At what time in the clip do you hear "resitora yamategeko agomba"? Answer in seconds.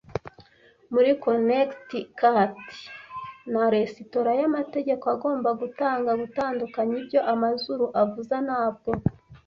3.75-5.49